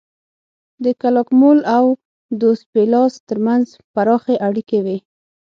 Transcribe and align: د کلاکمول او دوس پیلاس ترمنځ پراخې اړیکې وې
د 0.83 0.85
کلاکمول 1.01 1.59
او 1.77 1.85
دوس 2.41 2.59
پیلاس 2.73 3.13
ترمنځ 3.29 3.65
پراخې 3.93 4.35
اړیکې 4.47 4.79
وې 4.85 4.97